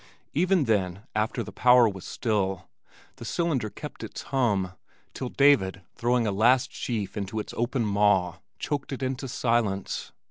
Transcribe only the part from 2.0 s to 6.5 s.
still, the cylinder kept its hum, till David throwing a